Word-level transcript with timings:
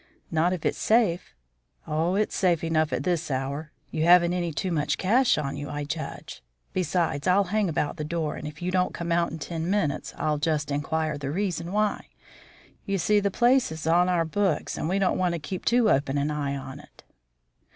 "Not 0.31 0.51
if 0.51 0.65
it's 0.65 0.79
safe." 0.79 1.35
"Oh, 1.85 2.15
it's 2.15 2.35
safe 2.35 2.63
enough 2.63 2.91
at 2.91 3.03
this 3.03 3.29
hour. 3.29 3.71
You 3.91 4.03
haven't 4.03 4.33
any 4.33 4.51
too 4.51 4.71
much 4.71 4.97
cash 4.97 5.37
on 5.37 5.55
you, 5.57 5.69
I 5.69 5.83
judge? 5.83 6.41
Besides, 6.73 7.27
I'll 7.27 7.43
hang 7.53 7.69
about 7.69 7.97
the 7.97 8.03
door, 8.03 8.35
and 8.35 8.47
if 8.47 8.63
you 8.63 8.71
don't 8.71 8.95
come 8.95 9.11
out 9.11 9.29
in 9.29 9.37
ten 9.37 9.69
minutes 9.69 10.15
I'll 10.17 10.39
just 10.39 10.71
inquire 10.71 11.19
the 11.19 11.29
reason 11.29 11.71
why. 11.71 12.07
You 12.83 12.97
see, 12.97 13.19
the 13.19 13.29
place's 13.29 13.85
on 13.85 14.09
our 14.09 14.25
books 14.25 14.75
and 14.75 14.89
we 14.89 14.97
don't 14.97 15.19
want 15.19 15.33
to 15.35 15.39
keep 15.39 15.65
too 15.65 15.91
open 15.91 16.17
an 16.17 16.31
eye 16.31 16.57
on 16.57 16.79
it." 16.79 17.03